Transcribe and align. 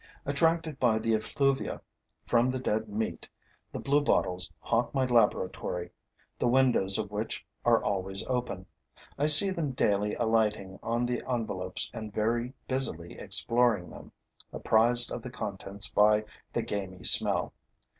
Attracted 0.25 0.79
by 0.79 0.97
the 0.97 1.13
effluvia 1.13 1.79
from 2.25 2.49
the 2.49 2.57
dead 2.57 2.89
meat, 2.89 3.27
the 3.71 3.77
bluebottles 3.77 4.51
haunt 4.59 4.95
my 4.95 5.05
laboratory, 5.05 5.91
the 6.39 6.47
windows 6.47 6.97
of 6.97 7.11
which 7.11 7.45
are 7.63 7.83
always 7.83 8.25
open. 8.25 8.65
I 9.19 9.27
see 9.27 9.51
them 9.51 9.73
daily 9.73 10.15
alighting 10.15 10.79
on 10.81 11.05
the 11.05 11.21
envelopes 11.31 11.91
and 11.93 12.11
very 12.11 12.53
busily 12.67 13.19
exploring 13.19 13.91
them, 13.91 14.11
apprised 14.51 15.11
of 15.11 15.21
the 15.21 15.29
contents 15.29 15.87
by 15.87 16.25
the 16.51 16.63
gamy 16.63 17.03
smell. 17.03 17.53